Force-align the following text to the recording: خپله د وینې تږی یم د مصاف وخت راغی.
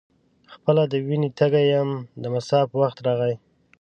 خپله 0.53 0.83
د 0.91 0.93
وینې 1.05 1.29
تږی 1.37 1.65
یم 1.73 1.89
د 2.21 2.23
مصاف 2.35 2.67
وخت 2.81 2.97
راغی. 3.07 3.33